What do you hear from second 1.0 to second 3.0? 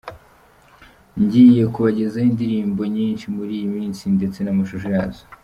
Ngiye kubagezaho indirimbo